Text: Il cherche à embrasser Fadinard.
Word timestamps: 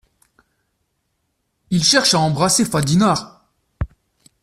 Il 1.69 1.83
cherche 1.83 2.15
à 2.15 2.19
embrasser 2.19 2.65
Fadinard. 2.65 3.45